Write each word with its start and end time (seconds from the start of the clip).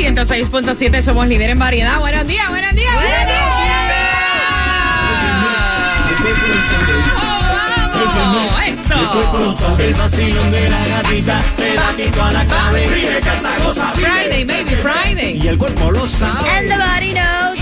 106.7, 0.00 1.02
somos 1.02 1.28
líder 1.28 1.50
en 1.50 1.58
variedad. 1.58 2.00
Buenos 2.00 2.26
días, 2.26 2.48
buenos 2.48 2.72
días, 2.74 2.94
buenos 2.94 3.26
días. 3.26 3.44
¡Oh, 7.16 7.40
vamos! 8.06 8.50
¡Eso! 8.64 9.76
El 9.78 9.94
vacilón 9.94 10.50
de 10.52 10.70
la 10.70 10.86
gatita, 10.86 11.42
pedatito 11.56 12.22
a 12.22 12.32
la 12.32 12.46
clave, 12.46 12.86
ríe, 12.86 13.20
canta, 13.20 13.50
goza, 13.62 13.92
Friday, 13.92 14.44
baby, 14.44 14.74
Friday. 14.76 15.38
Y 15.38 15.48
el 15.48 15.58
cuerpo 15.58 15.90
lo 15.90 16.06
sabe. 16.06 16.48
And 16.48 16.68
the 16.70 16.76
body 16.78 17.12
knows 17.12 17.59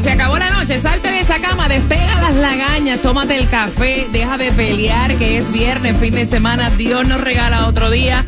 Se 0.00 0.10
acabó 0.10 0.38
la 0.38 0.50
noche. 0.50 0.80
Salte 0.80 1.10
de 1.10 1.20
esa 1.20 1.38
cama, 1.38 1.68
despega 1.68 2.20
las 2.20 2.34
lagañas, 2.34 3.00
tómate 3.00 3.36
el 3.36 3.48
café, 3.48 4.06
deja 4.10 4.38
de 4.38 4.50
pelear, 4.52 5.14
que 5.16 5.38
es 5.38 5.52
viernes, 5.52 5.96
fin 5.98 6.14
de 6.14 6.26
semana. 6.26 6.70
Dios 6.70 7.06
nos 7.06 7.20
regala 7.20 7.66
otro 7.66 7.90
día. 7.90 8.24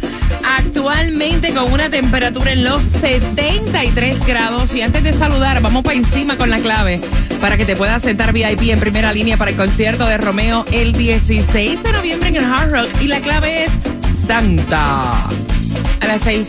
Actualmente 0.59 1.53
con 1.55 1.73
una 1.73 1.89
temperatura 1.89 2.53
en 2.53 2.65
los 2.65 2.85
73 2.85 4.27
grados. 4.27 4.75
Y 4.75 4.83
antes 4.83 5.03
de 5.03 5.13
saludar, 5.13 5.61
vamos 5.63 5.83
para 5.83 5.97
encima 5.97 6.37
con 6.37 6.51
la 6.51 6.59
clave 6.59 7.01
para 7.41 7.57
que 7.57 7.65
te 7.65 7.77
puedas 7.77 8.03
sentar 8.03 8.33
VIP 8.33 8.71
en 8.71 8.81
primera 8.81 9.13
línea 9.13 9.37
para 9.37 9.51
el 9.51 9.57
concierto 9.57 10.07
de 10.07 10.17
Romeo 10.19 10.65
el 10.73 10.93
16 10.93 11.83
de 11.83 11.93
noviembre 11.93 12.29
en 12.29 12.37
el 12.37 12.45
Hard 12.45 12.73
Rock. 12.73 12.89
Y 13.01 13.09
la 13.09 13.21
clave 13.21 13.65
es 13.65 13.71
Santa. 14.27 15.27
A 16.01 16.07
las 16.07 16.21
6 16.23 16.49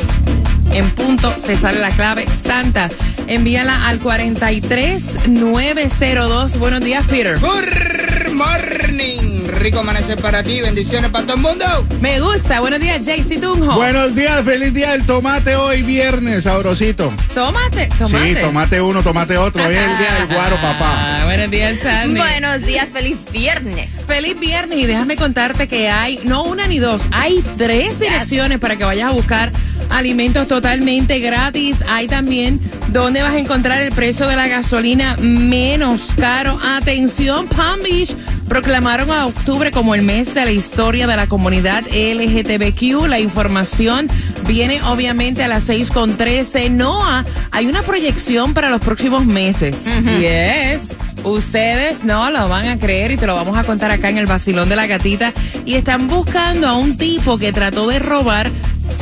en 0.73 0.89
punto 0.91 1.31
te 1.45 1.55
sale 1.55 1.79
la 1.79 1.89
clave 1.89 2.25
Santa. 2.43 2.89
Envíala 3.27 3.87
al 3.87 3.97
43902. 3.99 6.59
Buenos 6.59 6.81
días, 6.81 7.03
Peter. 7.09 7.39
Good 7.39 8.31
morning. 8.33 9.47
Rico 9.47 9.79
amanecer 9.79 10.21
para 10.21 10.43
ti. 10.43 10.61
Bendiciones 10.61 11.09
para 11.09 11.25
todo 11.25 11.37
el 11.37 11.41
mundo. 11.41 11.65
Me 12.01 12.19
gusta. 12.19 12.59
Buenos 12.59 12.79
días, 12.79 13.03
JC 13.03 13.41
Tunjo. 13.41 13.73
Buenos 13.75 14.13
días, 14.15 14.43
feliz 14.43 14.71
día 14.73 14.91
del 14.91 15.05
tomate 15.05 15.55
hoy 15.55 15.81
viernes, 15.81 16.43
sabrosito. 16.43 17.11
Tómate, 17.33 17.87
tomate. 17.97 18.35
Sí, 18.35 18.41
tomate 18.41 18.79
uno, 18.81 19.01
tomate 19.01 19.37
otro. 19.37 19.65
Hoy 19.65 19.73
es 19.75 19.81
el 19.81 19.97
día 19.97 20.13
del 20.13 20.27
guaro, 20.27 20.57
papá. 20.57 21.21
Ah, 21.21 21.25
buenos 21.25 21.49
días, 21.49 21.77
Sandy. 21.81 22.19
Buenos 22.19 22.61
días, 22.61 22.89
feliz 22.93 23.17
viernes. 23.31 23.89
Feliz 24.07 24.39
viernes 24.39 24.77
y 24.77 24.85
déjame 24.85 25.15
contarte 25.15 25.67
que 25.67 25.89
hay, 25.89 26.19
no 26.25 26.43
una 26.43 26.67
ni 26.67 26.77
dos, 26.77 27.07
hay 27.11 27.43
tres 27.57 27.99
direcciones 27.99 28.59
para 28.59 28.75
que 28.75 28.83
vayas 28.83 29.09
a 29.09 29.13
buscar 29.13 29.51
alimentos 29.89 30.47
totalmente 30.47 31.19
gratis. 31.19 31.77
Hay 31.87 32.07
también 32.07 32.59
donde 32.89 33.21
vas 33.21 33.33
a 33.33 33.39
encontrar 33.39 33.81
el 33.81 33.91
precio 33.91 34.27
de 34.27 34.35
la 34.35 34.47
gasolina 34.47 35.15
menos 35.19 36.13
caro. 36.17 36.57
Atención, 36.63 37.47
Palm 37.47 37.81
Beach. 37.83 38.15
Proclamaron 38.47 39.09
a 39.09 39.25
octubre 39.25 39.71
como 39.71 39.95
el 39.95 40.03
mes 40.03 40.35
de 40.35 40.45
la 40.45 40.51
historia 40.51 41.07
de 41.07 41.15
la 41.15 41.27
comunidad 41.27 41.83
LGTBQ. 41.87 43.07
La 43.07 43.19
información 43.19 44.07
viene 44.47 44.81
obviamente 44.83 45.43
a 45.43 45.47
las 45.47 45.63
6 45.63 45.89
con 45.89 46.15
13. 46.15 46.69
NOAA, 46.69 47.25
hay 47.51 47.65
una 47.65 47.81
proyección 47.81 48.53
para 48.53 48.69
los 48.69 48.81
próximos 48.81 49.25
meses. 49.25 49.85
Yes. 50.19 50.95
Ustedes 51.23 52.03
no 52.03 52.29
lo 52.29 52.47
van 52.47 52.67
a 52.67 52.77
creer 52.77 53.11
y 53.11 53.17
te 53.17 53.25
lo 53.25 53.33
vamos 53.33 53.57
a 53.57 53.63
contar 53.63 53.89
acá 53.89 54.09
en 54.09 54.19
el 54.19 54.27
vacilón 54.27 54.69
de 54.69 54.75
la 54.75 54.85
gatita. 54.85 55.33
Y 55.65 55.73
están 55.73 56.07
buscando 56.07 56.67
a 56.67 56.75
un 56.77 56.97
tipo 56.97 57.39
que 57.39 57.51
trató 57.51 57.87
de 57.87 57.97
robar 57.97 58.51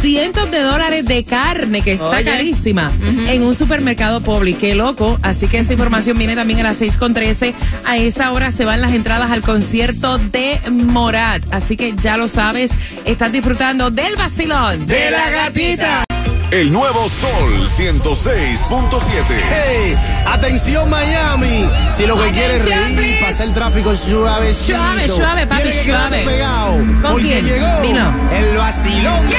cientos 0.01 0.49
de 0.51 0.61
dólares 0.61 1.05
de 1.05 1.23
carne 1.23 1.81
que 1.81 1.93
está 1.93 2.09
Oye. 2.09 2.23
carísima 2.25 2.91
en 3.27 3.43
un 3.43 3.55
supermercado 3.55 4.21
público. 4.21 4.59
Qué 4.61 4.75
loco. 4.75 5.17
Así 5.21 5.47
que 5.47 5.59
esa 5.59 5.73
información 5.73 6.17
viene 6.17 6.35
también 6.35 6.59
a 6.59 6.63
las 6.63 6.77
6 6.77 6.97
con 6.97 7.13
13. 7.13 7.53
A 7.85 7.97
esa 7.97 8.31
hora 8.31 8.51
se 8.51 8.65
van 8.65 8.81
las 8.81 8.93
entradas 8.93 9.31
al 9.31 9.41
concierto 9.41 10.17
de 10.17 10.59
Morat. 10.71 11.43
Así 11.51 11.77
que 11.77 11.93
ya 12.01 12.17
lo 12.17 12.27
sabes, 12.27 12.71
estás 13.05 13.31
disfrutando 13.31 13.89
del 13.91 14.15
vacilón 14.15 14.85
De 14.85 15.11
la 15.11 15.29
gatita. 15.29 16.03
El 16.51 16.71
nuevo 16.71 17.09
Sol 17.09 17.67
106.7. 17.67 19.23
Hey, 19.49 19.95
atención 20.27 20.87
Miami. 20.87 21.65
Si 21.95 22.05
lo 22.05 22.15
que 22.21 22.29
quieres 22.31 22.61
es 22.63 22.65
reír, 22.95 23.19
pasar 23.25 23.47
el 23.47 23.53
tráfico 23.53 23.95
suave, 23.95 24.53
Suave, 24.53 25.07
suave, 25.09 25.47
papi, 25.47 25.69
suave. 25.83 26.23
pegado. 26.23 26.73
¿Con 26.77 27.01
porque 27.01 27.23
quién? 27.41 27.45
llegó 27.45 27.81
Dilo. 27.81 28.11
el 28.37 28.57
vacilón. 28.57 29.27
El 29.27 29.33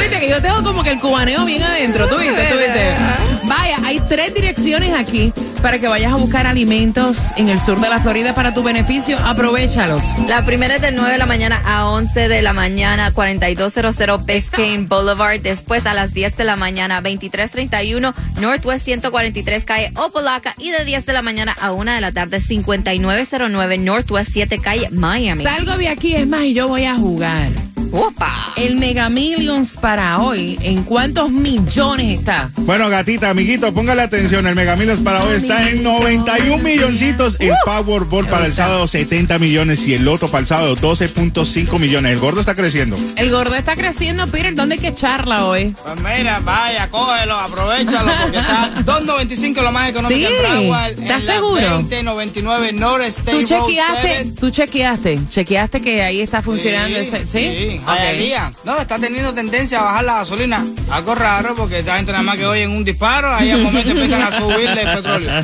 viste 0.00 0.20
que 0.20 0.28
yo 0.28 0.42
tengo 0.42 0.62
como 0.64 0.82
que 0.82 0.90
el 0.90 1.00
cubaneo 1.00 1.44
bien 1.44 1.62
adentro? 1.62 2.08
¿Tú 2.08 2.16
viste? 2.16 2.42
¿Tú 2.50 2.58
viste? 2.58 2.94
Vaya, 3.44 3.76
hay 3.84 4.00
tres 4.00 4.34
direcciones 4.34 4.94
aquí 4.94 5.32
para 5.60 5.78
que 5.78 5.88
vayas 5.88 6.12
a 6.12 6.16
buscar 6.16 6.46
alimentos 6.46 7.18
en 7.36 7.48
el 7.48 7.60
sur 7.60 7.80
de 7.80 7.88
la 7.88 7.98
Florida 7.98 8.34
para 8.34 8.54
tu 8.54 8.62
beneficio. 8.62 9.18
Aprovechalos. 9.18 10.02
La 10.28 10.44
primera 10.44 10.76
es 10.76 10.82
del 10.82 10.94
9 10.94 11.12
de 11.12 11.18
la 11.18 11.26
mañana 11.26 11.60
a 11.64 11.86
11 11.86 12.28
de 12.28 12.42
la 12.42 12.52
mañana, 12.52 13.12
4200 13.12 14.24
Biscayne 14.24 14.86
Boulevard. 14.86 15.40
Después 15.40 15.86
a 15.86 15.94
las 15.94 16.12
10 16.12 16.36
de 16.36 16.44
la 16.44 16.56
mañana, 16.56 16.96
2331 16.96 18.14
Northwest 18.40 18.84
143 18.84 19.64
calle 19.64 19.92
Opolaca. 19.96 20.54
Y 20.58 20.70
de 20.70 20.84
10 20.84 21.06
de 21.06 21.12
la 21.12 21.22
mañana 21.22 21.54
a 21.60 21.72
1 21.72 21.92
de 21.92 22.00
la 22.00 22.12
tarde, 22.12 22.40
5909 22.40 23.78
Northwest 23.78 24.30
7 24.32 24.58
calle 24.58 24.88
Miami. 24.90 25.44
Salgo 25.44 25.76
de 25.76 25.88
aquí, 25.88 26.14
es 26.14 26.26
más, 26.26 26.44
y 26.44 26.54
yo 26.54 26.68
voy 26.68 26.84
a 26.84 26.94
jugar. 26.94 27.67
¡Opa! 27.92 28.52
El 28.56 28.76
Mega 28.76 29.08
Millions 29.08 29.76
para 29.76 30.18
hoy, 30.20 30.58
¿en 30.62 30.82
cuántos 30.82 31.30
millones 31.30 32.18
está? 32.18 32.50
Bueno, 32.56 32.88
gatita, 32.88 33.30
amiguito, 33.30 33.72
póngale 33.72 34.02
atención. 34.02 34.46
El 34.46 34.54
Megamilos 34.54 35.00
para 35.00 35.22
hoy 35.24 35.36
está 35.36 35.68
en 35.70 35.82
91 35.82 36.58
milloncitos. 36.62 37.36
El 37.40 37.52
Powerball 37.64 38.26
para 38.28 38.46
el 38.46 38.52
sábado 38.52 38.86
70 38.86 39.38
millones 39.38 39.86
y 39.88 39.94
el 39.94 40.04
Loto 40.04 40.28
para 40.28 40.40
el 40.40 40.46
sábado 40.46 40.76
12.5 40.76 41.78
millones. 41.78 42.12
El 42.12 42.18
gordo 42.18 42.40
está 42.40 42.54
creciendo. 42.54 42.96
El 43.16 43.30
gordo 43.30 43.54
está 43.54 43.74
creciendo, 43.76 44.26
Peter. 44.26 44.54
¿Dónde 44.54 44.74
hay 44.74 44.80
que 44.80 44.88
echarla 44.88 45.44
hoy? 45.46 45.74
Pues 45.82 45.96
mira, 46.00 46.40
vaya, 46.44 46.88
cógelo, 46.90 47.36
aprovechalo, 47.38 48.12
porque 48.22 48.38
está 48.38 48.74
2.95 48.84 49.62
lo 49.62 49.72
más 49.72 49.90
económico 49.90 50.18
Sí, 50.18 50.34
en 50.34 50.42
Broward. 50.66 50.90
¿estás 50.92 51.20
en 51.22 51.26
seguro? 51.26 51.68
2099 51.70 52.72
North 52.72 53.04
State 53.04 53.30
¿Tú 53.32 53.42
chequeaste? 53.44 54.14
7. 54.24 54.32
¿Tú 54.40 54.50
chequeaste? 54.50 55.20
¿Chequeaste 55.30 55.80
que 55.80 56.02
ahí 56.02 56.20
está 56.20 56.42
funcionando 56.42 56.98
ese? 56.98 57.20
¿Sí? 57.26 57.38
Sí, 57.38 57.77
Hialeah. 57.86 58.52
No, 58.64 58.78
está 58.78 58.98
teniendo 58.98 59.32
tendencia 59.32 59.80
a 59.80 59.84
bajar 59.84 60.04
la 60.04 60.14
gasolina. 60.14 60.64
Algo 60.90 61.14
raro 61.14 61.54
porque 61.54 61.80
esta 61.80 61.96
gente 61.96 62.12
nada 62.12 62.24
más 62.24 62.36
que 62.36 62.46
oyen 62.46 62.70
un 62.70 62.84
disparo, 62.84 63.34
ahí 63.34 63.50
al 63.50 63.62
momento 63.62 63.90
empiezan 63.90 64.22
a 64.22 64.38
subirle 64.40 64.82
el 64.82 64.96
petróleo. 64.96 65.30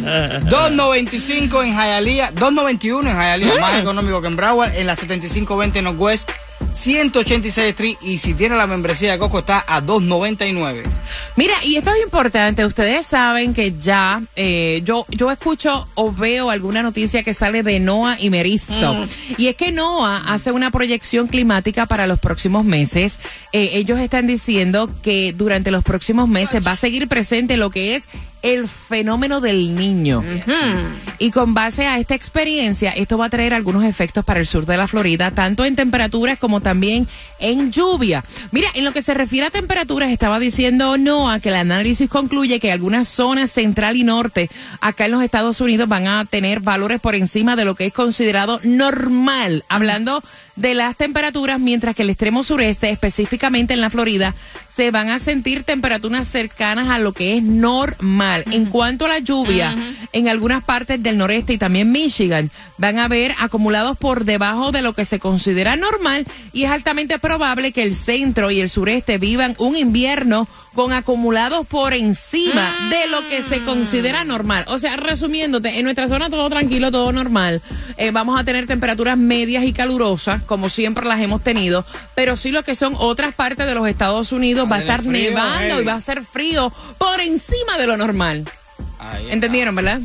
2.95 0.50 1.64
en 1.64 1.75
Hialeah, 1.75 2.32
2.91 2.34 3.00
en 3.00 3.16
Hialeah, 3.16 3.60
más 3.60 3.81
económico 3.81 4.20
que 4.20 4.28
en 4.28 4.36
Broward, 4.36 4.75
en 4.75 4.86
la 4.86 4.96
7520 4.96 5.82
Northwest 5.82 6.31
186 6.75 7.69
Street. 7.69 7.97
Y 8.03 8.19
si 8.19 8.35
tiene 8.35 8.56
la 8.56 8.67
membresía 8.67 9.12
de 9.12 9.19
Coco, 9.19 9.38
está 9.41 9.65
a 9.67 9.81
2.99. 9.81 10.82
Mira, 11.37 11.55
y 11.65 11.76
esto 11.76 11.91
es 11.91 12.03
importante. 12.03 12.65
Ustedes 12.65 13.06
saben 13.06 13.55
que 13.55 13.75
ya 13.79 14.23
eh, 14.37 14.82
yo 14.85 15.06
yo 15.09 15.31
escucho 15.31 15.88
o 15.94 16.12
veo 16.12 16.50
alguna 16.50 16.82
noticia 16.82 17.23
que 17.23 17.35
sale 17.35 17.62
de 17.62 17.81
NOAA 17.81 18.17
y 18.21 18.31
Merizo. 18.31 19.06
Y 19.38 19.47
es 19.47 19.56
que 19.56 19.73
NOAA 19.73 20.32
hace 20.32 20.53
una 20.53 20.71
proyección 20.71 21.29
climática 21.29 21.87
para 21.87 22.06
los 22.06 22.21
próximos 22.21 22.65
meses. 22.65 23.19
Eh, 23.53 23.71
ellos 23.75 23.99
están 24.00 24.26
diciendo 24.26 24.91
que 25.03 25.32
durante 25.32 25.71
los 25.71 25.85
próximos 25.85 26.29
meses 26.29 26.65
va 26.67 26.73
a 26.73 26.76
seguir 26.76 27.09
presente 27.09 27.56
lo 27.56 27.71
que 27.71 27.97
es 27.97 28.06
el 28.44 28.69
fenómeno 28.69 29.41
del 29.41 29.75
niño. 29.75 30.23
Y 31.19 31.31
con 31.31 31.55
base 31.55 31.87
a 31.87 31.99
esta 31.99 32.14
experiencia, 32.14 32.91
esto 32.91 33.17
va 33.17 33.26
a 33.26 33.31
traer 33.31 33.55
algunos 33.55 33.85
efectos 33.85 34.23
para 34.23 34.38
el 34.38 34.46
sur 34.46 34.67
de 34.67 34.76
la 34.76 34.87
Florida, 34.87 35.31
tanto 35.31 35.64
en 35.64 35.76
temperaturas 35.76 36.38
como 36.38 36.61
también 36.61 37.08
en 37.38 37.73
lluvia. 37.73 38.23
Mira, 38.52 38.69
en 38.75 38.85
lo 38.85 38.93
que 38.93 39.00
se 39.00 39.14
refiere 39.14 39.46
a 39.46 39.50
temperaturas, 39.50 40.11
estaba 40.11 40.38
diciendo 40.38 40.99
Noah 40.99 41.41
que 41.41 41.49
el 41.49 41.55
análisis 41.55 42.11
concluye 42.11 42.61
que 42.61 42.70
algunas 42.70 43.08
zonas 43.08 43.50
central 43.50 43.96
y 43.96 44.05
norte 44.05 44.50
acá 44.81 45.06
en 45.06 45.12
los 45.12 45.23
Estados 45.23 45.62
Unidos 45.62 45.88
van 45.88 46.06
a 46.06 46.26
tener 46.26 46.61
valores 46.61 47.00
por 47.00 47.14
encima 47.14 47.56
de 47.56 47.64
lo 47.64 47.75
que 47.75 47.87
es 47.87 47.94
considerado 47.94 48.61
normal, 48.62 49.64
hablando 49.70 50.23
de 50.56 50.75
las 50.75 50.97
temperaturas, 50.97 51.58
mientras 51.58 51.97
que 51.97 52.02
el 52.02 52.11
extremo 52.11 52.44
sureste, 52.44 52.90
específicamente 52.90 53.75
en 53.75 53.81
la 53.81 53.90
Florida, 53.90 54.35
se 54.75 54.91
van 54.91 55.09
a 55.09 55.19
sentir 55.19 55.62
temperaturas 55.62 56.26
cercanas 56.26 56.88
a 56.88 56.99
lo 56.99 57.12
que 57.12 57.37
es 57.37 57.43
normal. 57.43 58.44
En 58.50 58.67
cuanto 58.67 59.05
a 59.05 59.09
la 59.09 59.19
lluvia, 59.21 59.75
en 60.14 60.28
algunas 60.28 60.62
partes 60.62 61.02
del 61.02 61.19
noreste 61.19 61.52
y 61.52 61.58
también 61.58 61.90
Michigan, 61.90 62.50
van 62.78 62.99
a 62.99 63.05
haber 63.05 63.34
acumulados 63.38 63.99
por 63.99 64.25
debajo 64.25 64.70
de 64.70 64.81
lo 64.81 64.93
que 64.94 65.05
se 65.05 65.19
considera 65.19 65.75
normal 65.75 66.25
y 66.52 66.64
es 66.64 66.70
altamente 66.70 67.19
probable 67.19 67.72
que 67.72 67.82
el 67.82 67.94
centro 67.94 68.50
y 68.50 68.61
el 68.61 68.70
sureste 68.70 69.19
vivan 69.19 69.56
un 69.58 69.76
invierno 69.76 70.46
con 70.72 70.93
acumulados 70.93 71.66
por 71.66 71.94
encima 71.94 72.72
de 72.90 73.08
lo 73.08 73.28
que 73.28 73.43
se 73.43 73.62
considera 73.62 74.25
normal. 74.25 74.64
O 74.69 74.78
sea, 74.78 74.96
resumiéndote, 74.96 75.78
en 75.78 75.84
nuestra 75.84 76.08
zona 76.08 76.31
todo 76.31 76.49
tranquilo, 76.49 76.93
todo 76.93 77.12
normal. 77.12 77.61
Eh, 77.96 78.12
vamos 78.12 78.40
a 78.40 78.44
tener 78.44 78.66
temperaturas 78.69 79.19
medias 79.19 79.64
y 79.64 79.72
calurosas, 79.72 80.43
como 80.43 80.69
siempre 80.69 81.06
las 81.06 81.20
hemos 81.20 81.43
tenido, 81.43 81.84
pero 82.14 82.37
sí 82.37 82.52
lo 82.52 82.62
que 82.62 82.76
son 82.76 82.94
otras 82.99 83.34
partes 83.34 83.66
de 83.66 83.75
los 83.75 83.88
Estados 83.88 84.31
Unidos 84.31 84.70
va 84.70 84.76
a 84.76 84.81
estar 84.81 85.02
frío, 85.02 85.31
nevando 85.31 85.82
y 85.82 85.84
va 85.84 85.94
a 85.94 86.00
ser 86.00 86.25
frío 86.25 86.72
por 86.99 87.20
encima 87.20 87.78
de 87.78 87.87
lo 87.88 87.96
normal. 87.96 88.44
¿Entendieron, 89.30 89.74
verdad? 89.74 90.00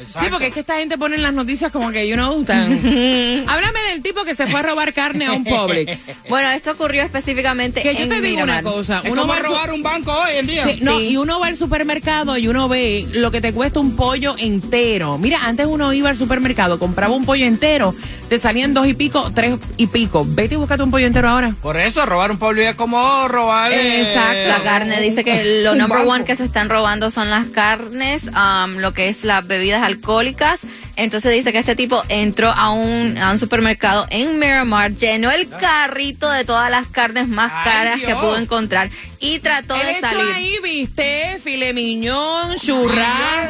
Exacto. 0.00 0.20
Sí, 0.20 0.26
porque 0.30 0.46
es 0.48 0.54
que 0.54 0.60
esta 0.60 0.76
gente 0.78 0.96
pone 0.98 1.16
en 1.16 1.22
las 1.22 1.32
noticias 1.32 1.72
como 1.72 1.90
que, 1.90 2.06
you 2.08 2.14
know, 2.14 2.44
tan... 2.44 2.72
Háblame 3.48 3.80
del 3.92 4.02
tipo 4.02 4.24
que 4.24 4.34
se 4.34 4.46
fue 4.46 4.60
a 4.60 4.62
robar 4.62 4.92
carne 4.92 5.26
a 5.26 5.32
un 5.32 5.44
Publix. 5.44 6.20
Bueno, 6.28 6.50
esto 6.50 6.72
ocurrió 6.72 7.02
específicamente 7.02 7.80
Que 7.82 7.94
yo 7.96 8.06
te 8.08 8.20
digo 8.20 8.42
una 8.42 8.62
cosa. 8.62 9.00
Es 9.04 9.10
Uno 9.10 9.22
como 9.22 9.32
va 9.34 9.38
su- 9.38 9.44
robar 9.44 9.72
un 9.72 9.82
banco 9.82 10.12
hoy 10.12 10.36
en 10.36 10.46
día. 10.46 10.66
Sí, 10.66 10.78
no, 10.82 10.98
Sí. 10.98 11.08
y 11.08 11.16
uno 11.16 11.40
va 11.40 11.46
al 11.48 11.56
supermercado 11.56 12.36
y 12.36 12.48
uno 12.48 12.68
ve 12.68 13.06
lo 13.14 13.30
que 13.30 13.40
te 13.40 13.52
cuesta 13.52 13.80
un 13.80 13.96
pollo 13.96 14.34
entero. 14.38 15.18
Mira, 15.18 15.40
antes 15.46 15.66
uno 15.66 15.92
iba 15.92 16.10
al 16.10 16.16
supermercado, 16.16 16.78
compraba 16.78 17.14
un 17.14 17.24
pollo 17.24 17.46
entero, 17.46 17.94
te 18.28 18.38
salían 18.38 18.74
dos 18.74 18.86
y 18.86 18.94
pico, 18.94 19.30
tres 19.34 19.56
y 19.78 19.86
pico. 19.86 20.24
Vete 20.28 20.54
y 20.54 20.58
búscate 20.58 20.82
un 20.82 20.90
pollo 20.90 21.06
entero 21.06 21.28
ahora. 21.30 21.54
Por 21.62 21.76
eso, 21.78 22.04
robar 22.04 22.30
un 22.30 22.38
pueblo 22.38 22.62
es 22.62 22.74
como 22.74 23.26
robar. 23.28 23.72
eh, 23.72 24.02
Exacto. 24.02 24.48
La 24.48 24.62
carne 24.62 25.00
dice 25.00 25.24
que 25.24 25.62
lo 25.64 25.72
un 25.72 25.78
number 25.78 25.98
banco. 25.98 26.10
one 26.12 26.24
que 26.24 26.36
se 26.36 26.44
están 26.44 26.68
robando 26.68 27.10
son 27.10 27.30
las 27.30 27.46
carnes, 27.48 28.22
um, 28.24 28.76
lo 28.78 28.92
que 28.92 29.08
es 29.08 29.24
las 29.24 29.46
bebidas 29.46 29.82
alcohólicas. 29.88 30.60
Entonces 30.96 31.32
dice 31.32 31.52
que 31.52 31.58
este 31.58 31.76
tipo 31.76 32.02
entró 32.08 32.48
a 32.50 32.70
un, 32.70 33.16
a 33.18 33.30
un 33.30 33.38
supermercado 33.38 34.06
en 34.10 34.38
Miramar, 34.40 34.92
llenó 34.96 35.30
el 35.30 35.48
carrito 35.48 36.28
de 36.30 36.44
todas 36.44 36.70
las 36.72 36.88
carnes 36.88 37.28
más 37.28 37.52
Ay, 37.54 37.64
caras 37.64 38.00
que 38.00 38.14
pudo 38.16 38.36
encontrar 38.36 38.90
y 39.20 39.38
trató 39.38 39.74
de 39.74 39.92
echó 39.92 40.00
salir. 40.08 40.32
ahí, 40.34 40.56
viste, 40.62 41.38
filet 41.42 41.72
miñón, 41.72 42.56
churrasco, 42.56 43.47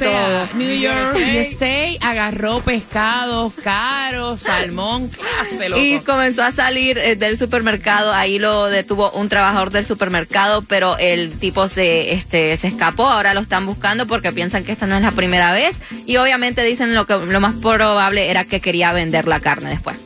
de 0.00 0.06
sea, 0.06 0.48
todo. 0.48 0.58
New 0.58 0.78
York 0.78 1.16
agarró 2.00 2.60
pescados 2.60 3.52
caros, 3.62 4.42
salmón, 4.42 5.08
clase, 5.08 5.68
loco. 5.68 5.82
Y 5.82 6.00
comenzó 6.00 6.42
a 6.42 6.52
salir 6.52 6.98
eh, 6.98 7.16
del 7.16 7.38
supermercado, 7.38 8.12
ahí 8.12 8.38
lo 8.38 8.66
detuvo 8.66 9.10
un 9.12 9.28
trabajador 9.28 9.70
del 9.70 9.86
supermercado, 9.86 10.62
pero 10.62 10.96
el 10.98 11.32
tipo 11.38 11.68
se 11.68 12.14
este 12.14 12.56
se 12.56 12.68
escapó, 12.68 13.08
ahora 13.08 13.34
lo 13.34 13.40
están 13.40 13.66
buscando 13.66 14.06
porque 14.06 14.32
piensan 14.32 14.64
que 14.64 14.72
esta 14.72 14.86
no 14.86 14.96
es 14.96 15.02
la 15.02 15.10
primera 15.10 15.52
vez 15.52 15.76
y 16.06 16.16
obviamente 16.16 16.62
dicen 16.62 16.94
lo 16.94 17.06
que 17.06 17.16
lo 17.16 17.40
más 17.40 17.54
probable 17.54 18.30
era 18.30 18.44
que 18.44 18.60
quería 18.60 18.92
vender 18.92 19.26
la 19.26 19.40
carne 19.40 19.70
después. 19.70 20.05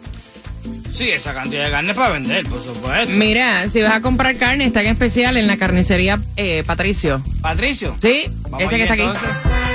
Sí, 0.93 1.11
esa 1.11 1.33
cantidad 1.33 1.65
de 1.67 1.71
carne 1.71 1.95
para 1.95 2.11
vender, 2.11 2.47
por 2.47 2.63
supuesto. 2.65 3.13
Mira, 3.15 3.69
si 3.69 3.81
vas 3.83 3.93
a 3.95 4.01
comprar 4.03 4.37
carne, 4.37 4.67
está 4.67 4.83
en 4.83 4.89
especial 4.89 5.37
en 5.37 5.47
la 5.47 5.57
carnicería 5.57 6.21
eh, 6.37 6.63
Patricio. 6.67 7.23
Patricio. 7.41 7.97
Sí, 8.03 8.25
Vamos 8.45 8.63
este 8.63 8.77
que 8.77 8.83
está 8.83 8.95
aquí. 8.95 9.05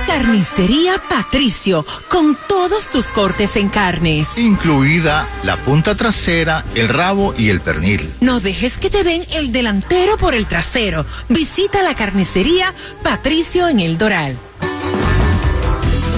Carnicería 0.08 1.02
Patricio, 1.10 1.86
con 2.10 2.38
todos 2.48 2.90
tus 2.92 3.08
cortes 3.08 3.56
en 3.56 3.70
carnes. 3.70 4.38
incluida 4.38 5.28
la 5.44 5.58
punta 5.58 5.96
trasera, 5.96 6.64
el 6.76 6.90
rabo 6.90 7.34
y 7.38 7.50
el 7.50 7.60
pernil. 7.60 8.14
No 8.22 8.40
dejes 8.40 8.78
que 8.78 8.90
te 8.90 9.04
den 9.04 9.24
el 9.34 9.52
delantero 9.52 10.18
por 10.18 10.36
el 10.36 10.46
trasero. 10.46 11.06
Visita 11.28 11.82
la 11.82 11.96
carnicería 11.96 12.74
Patricio 13.04 13.68
en 13.68 13.80
el 13.80 13.98
Doral. 13.98 14.38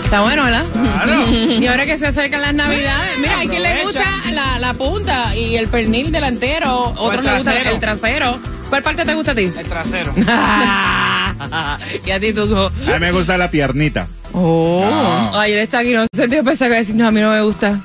Está 0.08 0.22
bueno, 0.22 0.46
¿verdad? 0.46 0.64
Claro. 0.72 1.30
Y 1.30 1.68
ahora 1.68 1.86
que 1.86 1.98
se 1.98 2.08
acercan 2.08 2.42
las 2.42 2.54
navidades, 2.54 3.18
mira, 3.20 3.40
hay 3.40 3.50
quien 3.50 3.62
le 3.62 3.84
gusta 3.84 4.06
la, 4.32 4.58
la 4.58 4.74
punta 4.74 5.36
y 5.36 5.58
el 5.58 5.68
pernil 5.68 6.14
delantero, 6.14 6.94
otros 6.98 7.26
le 7.26 7.34
gusta 7.34 7.62
el 7.62 7.78
trasero. 7.82 8.40
¿Cuál 8.70 8.84
parte 8.84 9.04
te 9.04 9.14
gusta 9.14 9.34
a 9.34 9.36
ti? 9.36 9.52
El 9.58 9.66
trasero. 9.66 10.14
y 12.06 12.12
a 12.12 12.20
ti, 12.22 12.32
tú. 12.32 12.56
A 12.58 12.70
mí 12.70 13.00
me 13.02 13.12
gusta 13.12 13.38
la 13.38 13.52
piernita. 13.52 14.08
Oh. 14.32 15.30
Ay, 15.34 15.52
él 15.52 15.60
está 15.60 15.80
aquí, 15.80 15.92
no 15.92 16.06
sé, 16.14 16.30
te 16.30 16.42
pensaba 16.42 16.72
que 16.72 16.78
decir, 16.78 16.96
no, 16.96 17.06
a 17.06 17.12
mí 17.12 17.20
no 17.20 17.30
me 17.34 17.42
gusta. 17.42 17.78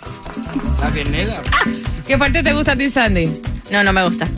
La 0.81 0.91
piernita. 0.91 1.43
¿Qué 2.07 2.17
parte 2.17 2.41
te 2.45 2.53
gusta 2.53 2.71
a 2.73 2.77
ti, 2.77 2.89
Sandy? 2.89 3.33
No, 3.73 3.83
no 3.83 3.93
me 3.93 4.05
gusta. 4.05 4.29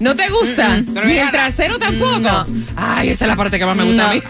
¿No 0.00 0.14
te 0.14 0.30
gusta? 0.30 0.80
¿Ni 0.80 1.18
el 1.18 1.30
trasero 1.30 1.78
tampoco? 1.78 2.20
no. 2.20 2.46
Ay, 2.74 3.10
esa 3.10 3.26
es 3.26 3.28
la 3.28 3.36
parte 3.36 3.58
que 3.58 3.66
más 3.66 3.76
me 3.76 3.84
gusta 3.84 4.02
No. 4.02 4.08
a 4.08 4.14
mí. 4.14 4.22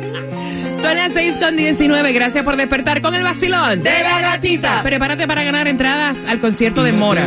Son 0.84 0.96
las 0.96 1.14
6 1.14 1.38
con 1.38 1.56
19. 1.56 2.12
Gracias 2.12 2.44
por 2.44 2.56
despertar 2.56 3.00
con 3.00 3.14
el 3.14 3.22
vacilón 3.22 3.82
De 3.82 4.02
la 4.02 4.20
gatita. 4.20 4.82
Prepárate 4.82 5.26
para 5.26 5.42
ganar 5.42 5.66
entradas 5.66 6.18
al 6.28 6.40
concierto 6.40 6.82
de 6.82 6.92
Mora. 6.92 7.26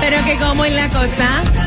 Pero 0.00 0.24
que 0.24 0.38
como 0.38 0.64
es 0.64 0.72
la 0.72 0.88
cosa. 0.88 1.65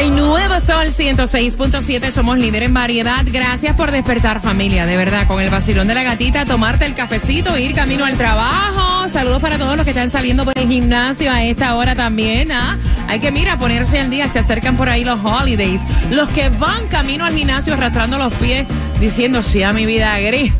El 0.00 0.16
nuevo 0.16 0.54
Sol 0.62 0.94
106.7, 0.96 2.10
somos 2.10 2.38
líder 2.38 2.62
en 2.62 2.72
variedad. 2.72 3.22
Gracias 3.30 3.76
por 3.76 3.90
despertar 3.90 4.40
familia, 4.40 4.86
de 4.86 4.96
verdad, 4.96 5.26
con 5.26 5.42
el 5.42 5.50
vacilón 5.50 5.88
de 5.88 5.94
la 5.94 6.02
gatita, 6.02 6.46
tomarte 6.46 6.86
el 6.86 6.94
cafecito, 6.94 7.58
ir 7.58 7.74
camino 7.74 8.06
al 8.06 8.16
trabajo. 8.16 9.10
Saludos 9.10 9.42
para 9.42 9.58
todos 9.58 9.76
los 9.76 9.84
que 9.84 9.90
están 9.90 10.08
saliendo 10.08 10.46
por 10.46 10.58
el 10.58 10.68
gimnasio 10.68 11.30
a 11.30 11.44
esta 11.44 11.76
hora 11.76 11.94
también. 11.94 12.50
¿ah? 12.50 12.78
Hay 13.08 13.20
que, 13.20 13.30
mira, 13.30 13.58
ponerse 13.58 14.00
al 14.00 14.08
día, 14.08 14.26
se 14.28 14.38
acercan 14.38 14.74
por 14.74 14.88
ahí 14.88 15.04
los 15.04 15.20
holidays. 15.22 15.82
Los 16.10 16.30
que 16.30 16.48
van 16.48 16.88
camino 16.88 17.26
al 17.26 17.34
gimnasio 17.34 17.74
arrastrando 17.74 18.16
los 18.16 18.32
pies, 18.32 18.66
diciendo, 19.00 19.42
sí 19.42 19.62
a 19.62 19.74
mi 19.74 19.84
vida 19.84 20.18
gris 20.18 20.50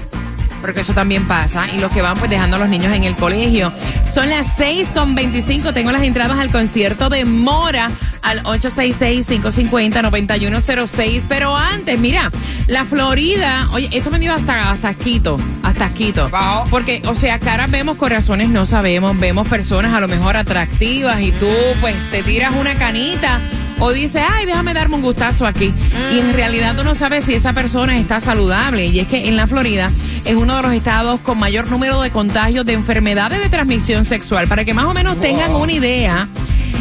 porque 0.60 0.80
eso 0.80 0.92
también 0.92 1.26
pasa, 1.26 1.66
y 1.74 1.78
los 1.78 1.90
que 1.92 2.02
van 2.02 2.16
pues 2.16 2.30
dejando 2.30 2.56
a 2.56 2.58
los 2.58 2.68
niños 2.68 2.94
en 2.94 3.04
el 3.04 3.16
colegio. 3.16 3.72
Son 4.12 4.28
las 4.28 4.56
6 4.56 4.88
con 4.94 5.14
25, 5.14 5.72
tengo 5.72 5.92
las 5.92 6.02
entradas 6.02 6.38
al 6.38 6.50
concierto 6.50 7.08
de 7.08 7.24
Mora 7.24 7.88
al 8.22 8.42
866-550-9106, 8.42 11.24
pero 11.28 11.56
antes, 11.56 11.98
mira, 11.98 12.30
la 12.66 12.84
Florida, 12.84 13.66
oye, 13.72 13.88
esto 13.92 14.10
me 14.10 14.18
dio 14.18 14.34
hasta, 14.34 14.70
hasta 14.70 14.92
Quito, 14.94 15.38
hasta 15.62 15.88
Quito, 15.90 16.28
porque, 16.70 17.00
o 17.06 17.14
sea, 17.14 17.38
caras 17.38 17.70
vemos, 17.70 17.96
corazones 17.96 18.50
no 18.50 18.66
sabemos, 18.66 19.18
vemos 19.18 19.48
personas 19.48 19.94
a 19.94 20.00
lo 20.00 20.08
mejor 20.08 20.36
atractivas 20.36 21.20
y 21.20 21.32
tú 21.32 21.48
pues 21.80 21.94
te 22.10 22.22
tiras 22.22 22.54
una 22.54 22.74
canita. 22.74 23.40
O 23.82 23.92
dices, 23.92 24.22
ay, 24.30 24.44
déjame 24.44 24.74
darme 24.74 24.96
un 24.96 25.02
gustazo 25.02 25.46
aquí. 25.46 25.72
Y 26.12 26.18
en 26.18 26.34
realidad 26.34 26.76
tú 26.76 26.84
no 26.84 26.94
sabes 26.94 27.24
si 27.24 27.32
esa 27.32 27.54
persona 27.54 27.96
está 27.96 28.20
saludable. 28.20 28.88
Y 28.88 29.00
es 29.00 29.08
que 29.08 29.26
en 29.26 29.36
la 29.36 29.46
Florida 29.46 29.90
es 30.24 30.34
uno 30.34 30.56
de 30.56 30.62
los 30.62 30.72
estados 30.72 31.20
con 31.20 31.38
mayor 31.38 31.70
número 31.70 32.00
de 32.00 32.10
contagios 32.10 32.64
de 32.64 32.74
enfermedades 32.74 33.40
de 33.40 33.48
transmisión 33.48 34.04
sexual. 34.04 34.46
Para 34.48 34.64
que 34.64 34.74
más 34.74 34.84
o 34.84 34.94
menos 34.94 35.18
tengan 35.20 35.54
una 35.54 35.72
idea, 35.72 36.28